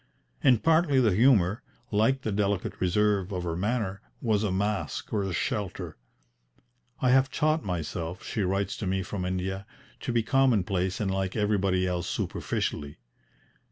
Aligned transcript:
And 0.43 0.63
partly 0.63 0.99
the 0.99 1.13
humour, 1.13 1.61
like 1.91 2.23
the 2.23 2.31
delicate 2.31 2.81
reserve 2.81 3.31
of 3.31 3.43
her 3.43 3.55
manner, 3.55 4.01
was 4.19 4.43
a 4.43 4.51
mask 4.51 5.13
or 5.13 5.21
a 5.21 5.31
shelter. 5.31 5.95
"I 6.99 7.11
have 7.11 7.29
taught 7.29 7.63
myself," 7.63 8.23
she 8.23 8.41
writes 8.41 8.75
to 8.77 8.87
me 8.87 9.03
from 9.03 9.25
India, 9.25 9.67
"to 9.99 10.11
be 10.11 10.23
commonplace 10.23 10.99
and 10.99 11.11
like 11.11 11.35
everybody 11.35 11.85
else 11.85 12.09
superficially. 12.09 12.97